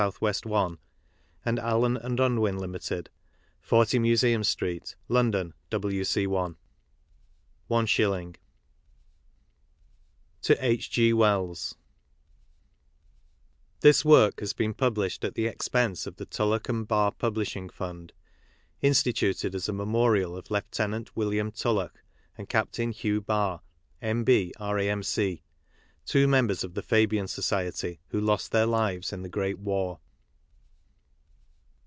[0.19, 0.31] W.
[0.43, 0.79] 1
[1.45, 3.11] and ALLEN & UN WIN LIMITED
[3.59, 8.33] 40, Musieum Street, London, W.C.I ONE SHILLING ^r0i^^.
[8.33, 8.37] '^.^.^
[10.41, 10.89] TO H.
[10.89, 11.13] G.
[11.13, 11.75] WELLS.
[11.75, 16.87] >y sal {L^^ This work has been published at the expense of the TuUoch and
[16.87, 18.11] Barr Publishing Fund,
[18.81, 21.11] instituted as a Memorial of Lieut.
[21.15, 22.01] William Tulloch
[22.35, 22.75] and Capt.
[22.77, 23.61] Hugh Barr,
[24.01, 25.43] M.B., R.A.M.C.,
[26.03, 29.99] two members of the Fabian Society who lost their lives in the Great War.